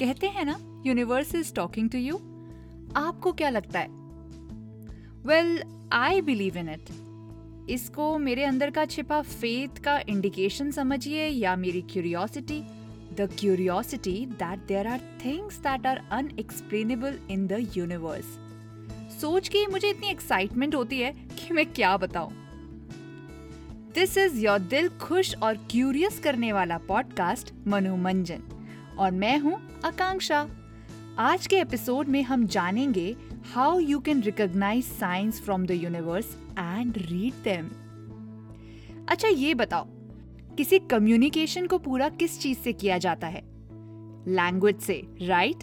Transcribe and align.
कहते 0.00 0.26
हैं 0.26 0.44
ना 0.44 0.82
universe 0.86 1.34
is 1.34 1.54
talking 1.54 1.90
to 1.90 1.98
you 1.98 2.16
आपको 2.96 3.32
क्या 3.32 3.50
लगता 3.50 3.80
है? 3.80 3.88
Well 5.26 5.62
I 5.92 6.20
believe 6.20 6.56
in 6.56 6.68
it 6.68 6.84
इसको 7.70 8.18
मेरे 8.18 8.44
अंदर 8.44 8.70
का 8.70 8.84
छिपा 8.84 9.22
फेथ 9.22 9.82
का 9.84 9.98
इंडिकेशन 10.08 10.70
समझिए 10.70 11.26
या 11.28 11.56
मेरी 11.56 11.82
curiosity 11.82 12.60
the 13.14 13.28
curiosity 13.38 14.26
that 14.26 14.66
there 14.66 14.86
are 14.86 15.00
things 15.24 15.58
that 15.58 15.86
are 15.86 16.02
unexplainable 16.10 17.18
in 17.30 17.46
the 17.46 17.70
universe 17.76 18.38
सोच 19.20 19.48
के 19.48 19.66
मुझे 19.66 19.90
इतनी 19.90 20.08
एक्साइटमेंट 20.08 20.74
होती 20.74 21.00
है 21.00 21.12
कि 21.12 21.54
मैं 21.54 21.72
क्या 21.72 21.96
बताऊँ। 21.96 22.32
दिस 23.94 24.18
इज़ 24.18 24.40
योर 24.40 24.58
दिल 24.58 24.88
खुश 24.88 25.34
और 25.42 25.56
क्यूरियस 25.70 26.18
करने 26.18 26.52
वाला 26.52 26.78
पॉडकास्ट 26.78 27.52
मनोमंजन 27.66 28.42
और 28.98 29.10
मैं 29.10 29.38
हूँ 29.38 29.60
आकांक्षा। 29.84 30.46
आज 31.18 31.46
के 31.46 31.56
एपिसोड 31.56 32.08
में 32.08 32.22
हम 32.22 32.46
जानेंगे 32.46 33.14
how 33.54 33.78
you 33.78 33.98
can 33.98 34.20
recognise 34.22 34.84
signs 34.84 35.40
from 35.40 35.66
the 35.66 35.70
universe 35.70 36.36
and 36.58 36.98
read 36.98 37.42
them 37.44 37.70
अच्छा 39.08 39.28
ये 39.28 39.54
बताओ, 39.54 39.86
किसी 40.56 40.78
कम्युनिकेशन 40.78 41.66
को 41.66 41.78
पूरा 41.78 42.08
किस 42.08 42.38
चीज़ 42.40 42.58
से 42.58 42.72
किया 42.72 42.98
जाता 42.98 43.26
है? 43.26 43.42
लैंग्वेज 44.28 44.80
से 44.80 45.02
राइट 45.22 45.62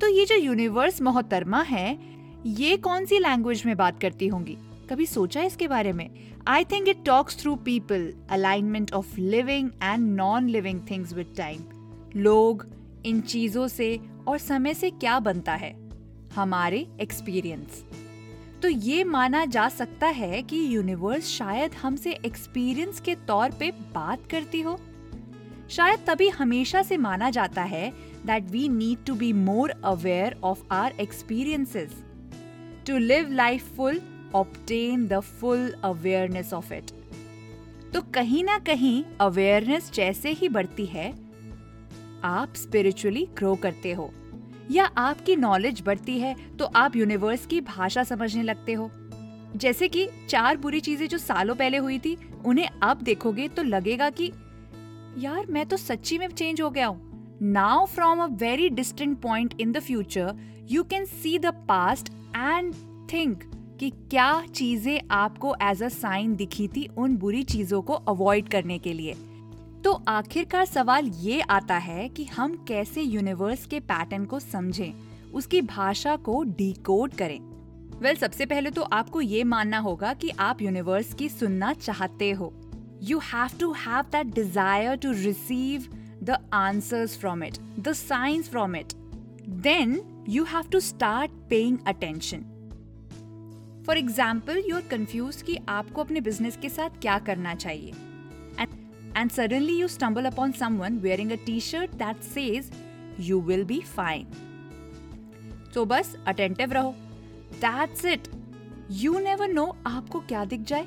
तो 0.00 0.08
ये 0.08 0.24
जो 0.24 0.36
यूनिवर्स 0.36 1.00
मोहतरमा 1.02 1.62
है, 1.62 1.98
ये 2.46 2.76
कौन 2.76 3.04
सी 3.06 3.18
लैंग्वेज 3.18 3.62
में 3.66 3.76
बात 3.76 4.00
करती 4.00 4.26
होंगी? 4.28 4.56
कभी 4.90 5.06
सोचा 5.06 5.40
है 5.40 5.46
इसके 5.46 5.68
बारे 5.68 5.92
में? 5.92 6.08
I 6.48 6.64
think 6.64 6.88
it 6.88 7.04
talks 7.04 7.40
through 7.40 7.54
people 7.56 8.12
alignment 8.30 8.92
of 8.92 9.18
living 9.20 9.70
and 9.82 10.14
non 10.16 10.48
living 10.48 10.80
things 10.90 11.12
with 11.12 11.34
time 11.36 11.62
लोग, 12.16 12.64
इन 13.06 13.20
चीज़ों 13.20 13.66
से 13.68 13.98
और 14.28 14.38
समय 14.38 14.74
से 14.74 14.90
क्या 14.90 15.18
बनता 15.18 15.54
है? 15.54 15.74
हमारे 16.34 16.86
एक्सपीरियंस 17.00 17.84
तो 18.62 18.68
ये 18.68 19.04
माना 19.04 19.44
जा 19.44 19.68
सकता 19.68 20.06
है 20.06 20.42
कि 20.42 20.64
यूनिवर्स 20.76 21.26
शायद 21.28 21.74
हमसे 21.74 22.12
एक्सपीरियंस 22.26 23.00
के 23.00 23.14
तौर 23.14 23.50
पे 23.50 23.70
बात 23.70 24.26
करती 24.30 24.60
हो। 24.60 24.78
शायद 25.70 26.04
तभी 26.06 26.28
हमेशा 26.28 26.82
से 26.82 26.96
माना 26.96 27.30
जाता 27.30 27.62
है 27.62 27.90
that 28.26 28.50
we 28.50 28.68
need 28.68 29.04
to 29.06 29.14
be 29.14 29.32
more 29.32 29.70
aware 29.84 30.38
of 30.44 30.62
our 30.70 30.94
experiences 31.00 32.02
to 32.86 32.98
live 32.98 33.32
life 33.32 33.76
full 33.76 34.00
obtain 34.34 35.06
the 35.06 35.20
full 35.20 35.70
awareness 35.84 36.52
of 36.52 36.72
it 36.74 36.90
तो 37.94 38.02
कहीं 38.14 38.44
ना 38.44 38.58
कहीं 38.58 39.04
अवेयरनेस 39.20 39.92
जैसे 39.92 40.32
ही 40.32 40.48
बढ़ती 40.48 40.86
है 40.86 41.25
आप 42.24 42.54
स्पिरिचुअली 42.56 43.26
ग्रो 43.38 43.54
करते 43.54 43.92
हो। 43.92 44.10
या 44.70 44.84
आपकी 44.98 45.36
नॉलेज 45.36 45.82
बढ़ती 45.86 46.18
है 46.18 46.34
तो 46.58 46.64
आप 46.64 46.96
यूनिवर्स 46.96 47.46
की 47.46 47.60
भाषा 47.60 48.02
समझने 48.04 48.42
लगते 48.42 48.72
हो। 48.72 48.90
जैसे 49.56 49.88
कि 49.88 50.08
चार 50.28 50.56
बुरी 50.56 50.80
चीज़ें 50.80 51.06
जो 51.08 51.18
सालों 51.18 51.54
पहले 51.54 51.76
हुई 51.76 51.98
थी, 51.98 52.16
उन्हें 52.44 52.68
अब 52.82 53.02
देखोगे 53.02 53.48
तो 53.48 53.62
लगेगा 53.62 54.10
कि, 54.10 54.32
यार, 55.18 55.46
मैं 55.46 55.66
तो 55.66 55.76
सच्ची 55.76 56.18
में 56.18 56.28
चेंज 56.28 56.60
हो 56.60 56.70
गया 56.70 56.86
हूँ। 56.86 57.38
Now 57.42 57.84
from 57.86 58.22
a 58.22 58.26
very 58.26 58.68
distant 58.70 59.18
point 59.20 59.54
in 59.60 59.72
the 59.72 59.80
future 59.80 60.34
you 60.70 60.82
can 60.82 61.04
see 61.04 61.38
the 61.38 61.46
past 61.68 62.08
and 62.36 62.74
think 63.12 63.44
कि 63.80 63.90
क्या 63.90 64.42
चीज़ें 64.46 65.00
आपको 65.10 65.54
एज 65.62 65.82
अ 65.82 65.88
साइन 65.88 66.34
दिखी 66.36 66.68
थी 66.68 66.88
उन 66.96 67.16
बुरी 67.16 67.42
चीज़ों 67.42 67.80
को 67.82 67.92
अवॉइड 67.92 68.48
करने 68.48 68.78
के 68.78 68.92
लिए। 68.92 69.14
तो 69.86 69.92
आखिरकार 70.08 70.64
सवाल 70.66 71.06
ये 71.14 71.40
आता 71.40 71.76
है 71.78 72.08
कि 72.08 72.24
हम 72.26 72.54
कैसे 72.68 73.02
यूनिवर्स 73.02 73.66
के 73.66 73.78
पैटर्न 73.80 74.24
को 74.24 74.38
समझें 74.40 74.92
उसकी 75.32 75.60
भाषा 75.62 76.14
को 76.18 76.42
डिकोड 76.42 77.12
करें। 77.12 77.38
वेल 77.38 78.00
well, 78.02 78.18
सबसे 78.20 78.46
पहले 78.46 78.70
तो 78.70 78.82
आपको 78.82 79.20
ये 79.20 79.42
मानना 79.44 79.78
होगा 79.78 80.12
कि 80.14 80.30
आप 80.38 80.62
यूनिवर्स 80.62 81.12
की 81.14 81.28
सुनना 81.28 81.72
चाहते 81.74 82.30
हो। 82.30 82.52
You 83.02 83.18
have 83.24 83.58
to 83.60 83.70
have 83.74 84.02
that 84.12 84.34
desire 84.34 84.96
to 84.96 85.12
receive 85.12 85.86
the 86.22 86.38
answers 86.54 87.16
from 87.18 87.44
it 87.44 87.58
the 87.78 87.92
signs 87.92 88.48
from 88.50 88.76
it 88.76 88.92
then 89.62 90.00
you 90.28 90.44
have 90.44 90.70
to 90.72 90.80
start 90.80 91.30
paying 91.50 91.78
attention 91.86 92.42
for 93.86 93.98
example 93.98 94.62
you 94.68 94.76
are 94.76 94.88
confuse 94.90 95.40
कि 95.42 95.58
आपको 95.68 96.04
अपने 96.04 96.20
बिज़नेस 96.20 96.58
के 96.62 96.68
साथ 96.68 97.00
क्या 97.00 97.18
करना 97.20 97.54
चाहिए। 97.54 97.92
And 99.16 99.32
suddenly 99.32 99.74
you 99.74 99.88
stumble 99.88 100.26
upon 100.26 100.52
someone 100.54 101.00
wearing 101.02 101.32
a 101.32 101.36
t-shirt 101.44 101.96
that 101.98 102.24
says, 102.24 102.70
you 103.18 103.38
will 103.40 103.64
be 103.70 103.80
fine. 103.92 104.26
तो 105.74 105.84
बस 105.84 106.14
अटेंटिव 106.26 106.72
रहो। 106.72 106.94
That's 107.60 108.04
it 108.04 108.28
you 108.92 109.18
never 109.18 109.48
know 109.48 109.64
आपको 109.86 110.20
क्या 110.28 110.44
दिख 110.44 110.60
जाए। 110.68 110.86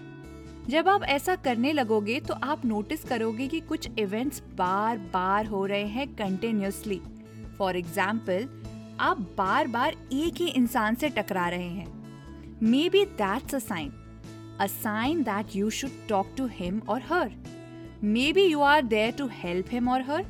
जब 0.70 0.88
आप 0.90 1.04
ऐसा 1.04 1.36
करने 1.36 1.72
लगोगे 1.74 2.20
तो 2.20 2.34
आप 2.44 2.66
नोटिस 2.66 3.04
करोगे 3.04 3.48
कि 3.48 3.60
कुछ 3.70 3.90
इवेंट्स 4.00 4.42
बार 4.58 4.98
बार 5.14 5.46
हो 5.46 5.66
रहे 5.66 5.86
हैं 5.88 6.08
कंटिन्यूसली 6.16 7.02
फॉर 7.58 7.78
एग्ज़ाम्पल 7.78 8.48
आप 9.00 9.20
बार 9.38 9.68
बार 9.68 9.96
एक 10.14 10.42
ही 10.42 10.48
इंसान 10.48 10.96
से 10.96 11.10
टकरा 11.10 11.48
रहे 11.50 11.70
हैं। 11.70 11.88
Maybe 12.90 13.04
that's 13.22 13.56
a 13.56 13.60
sign 13.60 13.92
a 14.62 14.68
sign 14.68 15.24
that 15.24 15.56
you 15.56 15.70
should 15.70 16.08
talk 16.10 16.34
to 16.38 16.48
him 16.54 16.82
or 16.90 17.02
her 17.02 17.32
maybe 18.34 18.42
you 18.42 18.60
are 18.60 18.82
there 18.82 19.12
to 19.12 19.30
help 19.32 19.66
him 19.72 19.90
or 19.90 20.02
her 20.02 20.26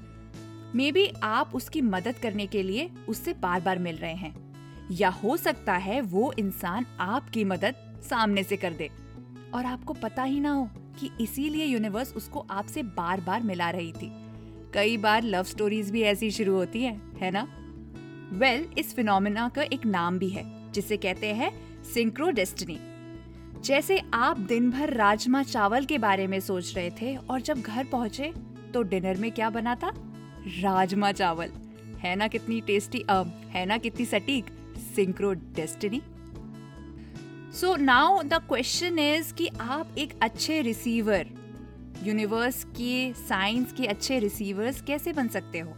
maybe 0.75 0.91
B 0.91 1.11
आप 1.23 1.51
उसकी 1.55 1.81
मदद 1.81 2.15
करने 2.15 2.47
के 2.47 2.63
लिए 2.63 2.89
उससे 3.09 3.33
बार 3.33 3.61
बार 3.61 3.79
मिल 3.79 3.95
रहे 3.95 4.13
हैं। 4.13 4.53
या 4.91 5.09
हो 5.09 5.37
सकता 5.37 5.73
है 5.73 6.01
वो 6.01 6.33
इंसान 6.39 6.85
आपकी 6.99 7.43
मदद 7.43 8.01
सामने 8.09 8.43
से 8.43 8.57
कर 8.57 8.71
दे। 8.71 8.89
और 9.53 9.65
आपको 9.65 9.93
पता 9.93 10.23
ही 10.23 10.39
ना 10.39 10.51
हो 10.51 10.69
कि 10.99 11.11
इसीलिए 11.21 11.65
यूनिवर्स 11.65 12.13
उसको 12.13 12.45
आपसे 12.49 12.83
बार 12.83 13.21
बार 13.21 13.43
मिला 13.43 13.69
रही 13.69 13.91
थी। 13.91 14.11
कई 14.73 14.97
बार 14.97 15.23
लव 15.23 15.43
स्टोरीज 15.43 15.91
भी 15.91 16.01
ऐसी 16.01 16.31
शुरू 16.31 16.53
होती 16.53 16.83
है 16.83 17.01
है 17.17 17.31
ना? 17.31 17.47
वेल 18.31 18.65
well, 18.65 18.79
इस 18.79 18.95
फिनोमिना 18.95 19.49
का 19.49 19.61
एक 19.61 19.85
नाम 19.85 20.19
भी 20.19 20.29
है 20.29 20.71
जिसे 20.71 20.97
कहते 20.97 21.27
हैं 21.27 21.83
सिंक्रो 21.83 22.29
डेस्टिनी 22.29 22.79
जैसे 23.61 24.01
आप 24.13 24.39
दिन 24.39 24.71
भर 24.71 24.93
राजमा 24.93 25.43
चावल 25.43 25.85
के 25.85 25.97
बारे 25.97 26.27
में 26.27 26.39
सोच 26.39 26.75
रहे 26.75 26.89
थे 26.89 27.15
और 27.15 27.41
जब 27.41 27.61
घर 27.61 27.83
पहुँचे 27.83 28.33
तो 28.73 28.81
डिनर 28.81 29.17
में 29.17 29.31
क्या 29.31 29.49
बना 29.49 29.75
था? 29.75 29.91
राजमा 30.61 31.11
चावल। 31.11 31.51
है 31.99 32.15
ना 32.15 32.27
कितनी 32.27 32.61
टेस्टी 32.61 33.05
अब 33.09 33.41
है 33.49 33.65
ना 33.65 33.77
कितनी 33.77 34.05
सटीक 34.05 34.45
synchro 34.95 35.33
destiny 35.33 36.01
so 37.53 37.75
now 37.75 38.23
the 38.23 38.33
question 38.33 38.99
is 38.99 39.33
कि 39.33 39.47
आप 39.47 39.95
एक 39.97 40.13
अच्छे 40.21 40.61
रिसीवर 40.61 41.27
यूनिवर्स 42.03 42.63
के 42.63 43.13
साइंस 43.13 43.73
के 43.73 43.85
अच्छे 43.85 44.19
रिसीवर्स 44.19 44.81
कैसे 44.81 45.13
बन 45.13 45.27
सकते 45.27 45.59
हो? 45.59 45.73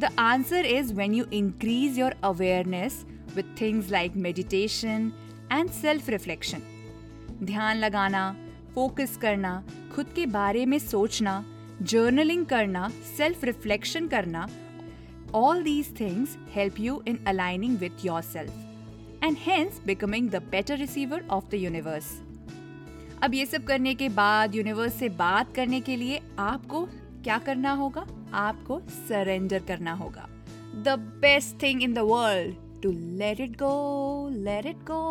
The 0.00 0.08
answer 0.18 0.66
is 0.66 0.94
when 0.94 1.14
you 1.14 1.24
increase 1.32 1.98
your 1.98 2.14
awareness 2.24 3.06
with 3.36 3.60
things 3.60 3.90
like 3.90 4.16
meditation 4.16 5.12
and 5.52 5.70
self 5.70 6.08
reflection 6.08 6.58
ध्यान 7.42 7.76
लगाना 7.76 8.36
फोकस 8.74 9.16
करना, 9.16 9.64
खुद 9.94 10.06
के 10.16 10.26
बारे 10.26 10.66
में 10.66 10.78
सोचना 10.78 11.44
जर्नलिंग 11.82 12.46
करना 12.46 12.88
सेल्फ 12.88 13.44
रिफ्लेक्शन 13.44 14.08
करना 14.08 14.48
all 15.34 15.62
these 15.62 16.00
things 16.00 16.36
help 16.54 16.80
you 16.80 17.02
in 17.06 17.24
aligning 17.26 17.78
with 17.78 18.04
yourself 18.22 18.50
and 19.24 19.36
hence 19.38 19.82
becoming 19.86 20.30
the 20.30 20.36
better 20.36 20.76
receiver 20.76 21.26
of 21.30 21.44
the 21.50 21.54
universe 21.54 22.20
अब 23.22 23.34
ये 23.34 23.46
सब 23.46 23.64
करने 23.64 23.94
के 23.94 24.08
बाद 24.08 24.54
यूनिवर्स 24.54 24.94
से 24.94 25.08
बात 25.08 25.54
करने 25.54 25.80
के 25.80 25.96
लिए 25.96 26.20
आपको 26.38 26.88
क्या 27.24 27.38
करना 27.38 27.72
होगा? 27.72 28.06
आपको 28.34 28.80
सरेंडर 29.08 29.58
करना 29.58 29.92
होगा। 29.92 30.28
The 30.74 30.98
best 30.98 31.62
thing 31.62 31.82
in 31.82 31.94
the 31.94 31.98
world 31.98 32.54
to 32.82 32.90
let 33.18 33.40
it 33.40 33.56
go 33.58 34.28
let 34.44 34.66
it 34.66 34.76
go 34.90 35.02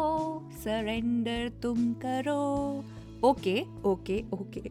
surrender 0.63 1.49
तुम 1.61 1.91
करो। 2.05 2.83
ओके 3.23 3.61
ओके 3.85 4.23
ओके 4.33 4.61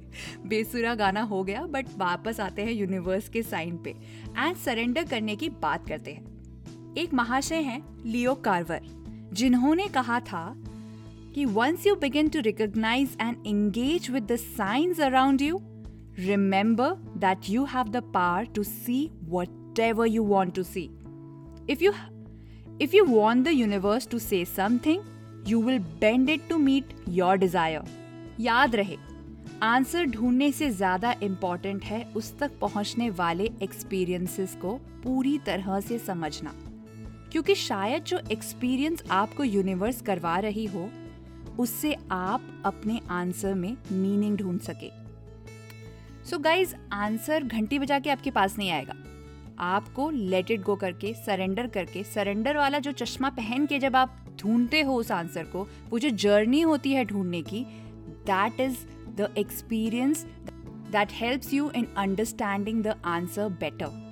बेसुरा 0.48 0.94
गाना 0.94 1.22
हो 1.22 1.42
गया 1.44 1.64
बट 1.66 1.88
वापस 1.98 2.40
आते 2.40 2.62
हैं 2.62 2.72
यूनिवर्स 2.72 3.28
के 3.28 3.42
साइन 3.42 3.76
पे। 3.84 3.90
एंड 3.90 4.56
सरेंडर 4.56 5.04
करने 5.04 5.36
की 5.36 5.48
बात 5.62 5.86
करते 5.88 6.12
हैं। 6.12 6.94
एक 6.98 7.14
महाशय 7.14 7.60
हैं 7.62 7.82
लियो 8.04 8.34
कार्वर 8.44 8.80
जिन्होंने 9.32 9.86
कहा 9.88 10.20
था 10.20 10.42
कि 11.34 11.44
once 11.46 11.86
you 11.86 11.94
begin 11.96 12.28
to 12.28 12.40
recognise 12.40 13.16
and 13.20 13.46
engage 13.46 14.10
with 14.10 14.26
the 14.32 14.36
signs 14.36 15.00
around 15.00 15.42
you 15.42 15.60
remember 16.18 16.94
that 17.18 17.50
you 17.50 17.64
have 17.64 17.88
the 17.88 18.02
power 18.14 18.46
to 18.54 18.62
see 18.62 19.04
whatever 19.80 20.06
you 20.06 20.24
want 20.24 20.54
to 20.54 20.62
see 20.62 20.88
if 21.70 21.84
you 21.84 21.92
If 22.80 22.94
you 22.94 23.04
want 23.04 23.44
the 23.44 23.52
universe 23.52 24.06
to 24.06 24.18
say 24.18 24.38
something, 24.42 25.00
you 25.44 25.58
will 25.60 25.80
bend 26.02 26.30
it 26.30 26.48
to 26.48 26.58
meet 26.58 26.92
your 27.16 27.32
desire. 27.40 27.82
याद 28.40 28.74
रहे 28.76 28.96
answer 29.62 30.06
ढूँढने 30.10 30.50
से 30.52 30.68
ज़्यादा 30.70 31.12
important 31.22 31.84
है 31.84 32.02
उस 32.16 32.32
तक 32.38 32.58
पहुँचने 32.60 33.08
वाले 33.18 33.50
एक्सपीरियंसेस 33.62 34.56
को 34.62 34.72
पूरी 35.02 35.36
तरह 35.46 35.80
से 35.80 35.98
समझना। 35.98 36.54
क्योंकि 37.32 37.54
शायद 37.54 38.04
जो 38.04 38.20
एक्सपीरियंस 38.32 39.02
आपको 39.10 39.44
यूनिवर्स 39.44 40.00
करवा 40.02 40.38
रही 40.38 40.66
हो 40.66 40.88
उससे 41.58 41.94
आप 42.10 42.48
अपने 42.66 43.00
आंसर 43.10 43.54
में 43.54 43.76
मीनिंग 43.92 44.36
ढूंढ 44.38 44.60
सके। 44.70 44.90
सो 46.30 46.38
गाइज़ 46.38 46.74
आंसर 46.92 47.44
घंटी 47.44 47.78
बजा 47.78 47.98
के 47.98 48.10
आपके 48.10 48.30
पास 48.30 48.58
नहीं 48.58 48.70
आएगा। 48.70 48.94
आपको 49.60 50.10
लेट 50.10 50.50
इट 50.50 50.62
गो 50.62 50.76
करके 50.76 51.14
सरेंडर 51.14 51.66
करके 51.66 52.02
सरेंडर 52.04 52.56
वाला 52.56 52.78
जो 52.78 52.92
चश्मा 52.92 53.28
पहन 53.28 53.66
के 53.66 53.78
जब 53.78 53.96
आप 53.96 54.16
ढूंढते 54.40 54.80
हो 54.80 54.94
उस 54.94 55.12
आंसर 55.12 55.44
को, 55.44 55.68
वो 55.90 55.98
जो 55.98 56.10
जर्नी 56.10 56.60
होती 56.60 56.92
है 56.92 57.04
ढूँढने 57.04 57.42
की 57.42 57.64
that 58.26 58.60
is 58.60 58.76
the 59.16 59.34
experience 59.38 60.24
that 60.92 61.08
helps 61.12 61.54
you 61.54 61.70
in 61.70 61.86
understanding 61.96 62.82
the 62.82 62.94
answer 63.04 63.48
better 63.48 64.08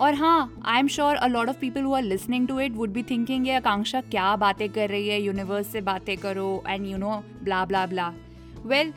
और 0.00 0.14
हाँ 0.14 0.62
I 0.64 0.78
am 0.78 0.88
sure 0.88 1.16
a 1.16 1.26
lot 1.26 1.48
of 1.48 1.58
people 1.58 1.82
who 1.82 1.94
are 1.94 2.02
listening 2.02 2.48
to 2.48 2.60
it 2.60 2.72
would 2.72 2.90
be 2.90 3.02
thinking 3.02 3.46
ये 3.46 3.54
आकांक्षा 3.54 4.00
क्या 4.00 4.36
बातें 4.36 4.68
कर 4.68 4.88
रही 4.88 5.08
है? 5.08 5.22
यूनिवर्स 5.22 5.66
से 5.66 5.80
बातें 5.80 6.16
करो 6.16 6.62
and 6.68 6.86
you 6.86 6.96
know 6.96 7.24
blah 7.44 7.64
blah 7.64 7.86
blah 7.86 8.12
well 8.66 8.94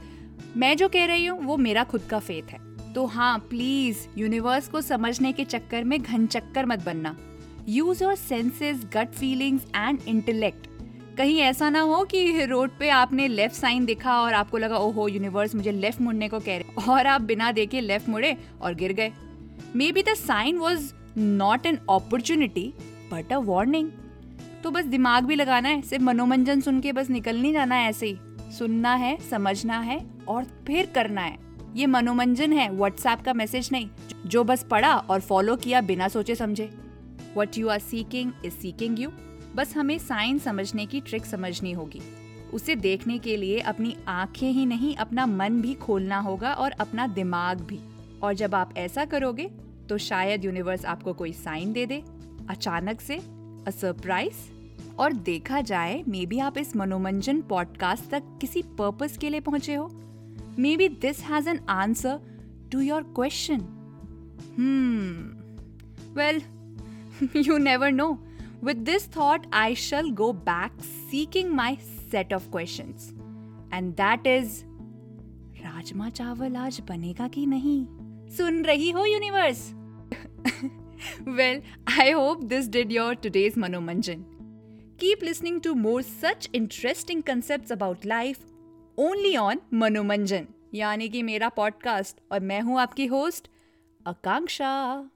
मैं 0.58 0.78
जो 0.78 0.90
कह 0.90 1.06
रही 1.06 1.26
हूँ, 1.26 1.40
वो 1.40 1.58
मेरा 1.58 1.84
खुद 1.84 2.02
का 2.02 2.20
फेथ 2.20 2.52
है। 2.52 2.73
तो 2.96 3.06
हाँ 3.06 3.38
प्लीज़ 3.40 3.98
यूनिवर्स 4.18 4.68
को 4.68 4.82
समझने 4.82 5.32
के 5.34 5.44
चक्कर 5.46 5.84
में 5.84 6.02
घन 6.02 6.26
चक्कर 6.28 6.66
मत 6.66 6.84
बनना। 6.86 7.16
Use 7.70 8.04
your 8.04 8.16
senses 8.16 8.86
gut 8.94 9.12
feelings 9.12 9.66
and 9.76 10.00
intellect 10.08 10.68
कहीं 11.18 11.40
ऐसा 11.40 11.70
ना 11.70 11.82
हो 11.82 12.04
कि 12.06 12.46
रोड 12.46 12.72
पे 12.80 12.90
आपने 12.90 13.28
लेफ़्ट 13.28 13.56
साइन 13.56 13.86
देखा 13.86 14.20
और 14.22 14.34
आपको 14.34 14.58
लगा, 14.58 14.78
ओहो 14.78 15.08
यूनिवर्स 15.08 15.56
मुझे 15.56 15.72
लेफ़्ट 15.72 16.02
मुड़ने 16.02 16.30
को 16.30 16.40
कह 16.40 16.58
रहे 16.58 16.92
और 16.92 17.08
आप 17.08 17.22
बिना 17.22 17.52
देखे 17.52 17.82
लेफ़्ट 17.82 18.10
मुड़े 18.10 18.36
और 18.62 18.74
गिर 18.76 18.94
गए। 18.94 19.12
Maybe 19.92 20.04
the 20.04 20.14
sign 20.16 20.58
was 20.58 20.92
not 21.18 21.66
an 21.66 21.80
opportunity 21.90 22.74
but 23.12 23.34
a 23.34 23.38
warning 23.40 23.90
तो 24.64 24.72
बस 24.72 24.86
दिमाग 24.86 25.26
भी 25.26 25.36
लगाना 25.36 25.70
है, 25.70 25.82
सिर्फ़ 25.82 26.04
मनोरंजन 26.04 26.62
सुन 26.62 26.80
के 26.82 26.92
बस 26.92 27.10
निकल 27.10 27.42
नहीं 27.42 27.54
जाना 27.54 27.76
है 27.76 27.90
ऐसे 27.90 28.08
ही। 28.08 28.18
सुनना 28.58 28.94
है, 28.96 29.18
समझना 29.30 29.80
है 29.80 30.00
और 30.28 30.44
फिर 30.68 30.86
करना 30.96 31.22
है। 31.22 31.38
ये 31.76 31.86
मनोरंजन 31.86 32.54
है 32.54 32.70
व्हाट्सएप 32.72 33.22
का 33.22 33.34
मैसेज 33.34 33.70
नहीं, 33.72 33.90
जो 34.26 34.44
बस 34.44 34.64
पढ़ा 34.64 34.96
और 34.96 35.20
फॉलो 35.20 35.56
किया 35.56 35.82
बिना 35.82 36.08
सोचे 36.08 36.36
समझे। 36.36 36.70
What 37.38 37.58
you 37.58 37.68
are 37.68 37.80
seeking 37.80 38.32
is 38.46 38.54
seeking 38.54 39.00
you 39.00 39.10
बस 39.56 39.76
हमें 39.78 39.98
साइन 39.98 40.40
समझने 40.40 40.86
की 40.86 41.02
ट्रिक 41.02 41.26
समझनी 41.26 41.72
होगी। 41.72 42.02
उसे 42.54 42.76
देखने 42.76 43.18
के 43.20 43.38
लिए 43.38 43.60
अपनी 43.60 43.96
आँखें 44.08 44.52
ही 44.52 44.66
नहीं, 44.66 44.96
अपना 44.96 45.26
मन 45.26 45.62
भी 45.62 45.74
खोलना 45.74 46.20
होगा 46.20 46.54
और 46.54 46.72
अपना 46.72 47.08
दिमाग 47.08 47.62
भी। 47.62 47.80
और 48.24 48.34
जब 48.34 48.56
आप 48.56 48.78
ऐसा 48.78 49.06
करोगे 49.06 49.50
तो 49.90 49.98
शायद 49.98 50.46
यूनिवर्स 50.46 50.86
आपको 50.86 51.14
कोई 51.14 51.34
साइन 51.34 51.74
दे 51.74 51.86
दे, 51.86 52.04
अचानक 52.50 53.02
से 53.02 53.18
अ 53.68 53.72
सरप्राइज़ 53.72 54.96
और 55.00 55.14
देखा 55.14 55.62
जाए 55.62 56.04
मे 56.08 56.26
बी 56.26 56.40
आप 56.40 56.58
इस 56.58 56.76
मनोरंजन 56.76 57.42
पॉडकास्ट 57.42 58.10
तक 58.10 58.38
किसी 58.42 58.62
पर्पस 58.80 59.18
के 59.18 59.30
लिए 59.30 59.40
पहुँचे 59.40 59.76
हो। 59.76 59.92
Maybe 60.77 60.89
this 61.03 61.21
has 61.25 61.49
an 61.49 61.61
answer 61.69 62.19
to 62.73 62.81
your 62.81 63.03
question 63.17 63.61
well 66.17 66.43
you 67.47 67.59
never 67.59 67.91
know 67.93 68.11
with 68.65 68.77
this 68.85 69.09
thought 69.17 69.47
I 69.55 69.75
shall 69.89 70.11
go 70.23 70.33
back 70.51 70.81
seeking 70.83 71.53
my 71.55 71.77
set 72.11 72.33
of 72.35 72.51
question 72.51 72.95
and 73.75 73.93
that 73.95 74.27
is 74.27 74.63
rajma 75.65 76.09
चावल 76.11 76.57
आज 76.57 76.81
बनेगा 76.89 77.29
कि 77.29 77.47
नहीं 77.47 77.85
सुन 78.37 78.65
रही 78.65 78.91
हो 78.91 79.05
universe 79.05 79.73
well, 81.27 81.61
I 81.87 82.11
hope 82.11 82.49
this 82.49 82.69
did 82.69 82.91
your 82.91 83.15
today's 83.15 83.55
Manomanjan. 83.55 84.25
Keep 84.99 85.23
listening 85.23 85.61
to 85.63 85.75
more 85.75 86.03
such 86.03 86.49
interesting 86.53 87.23
concepts 87.23 87.71
about 87.71 88.05
life 88.05 88.41
only 89.00 89.38
on 89.38 89.60
Manomanjan 89.74 90.48
यानी 90.74 91.10
कि 91.10 91.22
मेरा 91.24 91.50
पॉडकास्ट 91.50 92.18
और 92.32 92.40
मैं 92.40 92.62
हूँ 92.62 92.80
आपकी 92.80 93.06
होस्ट 93.06 93.48
आकांक्षा। 94.08 95.10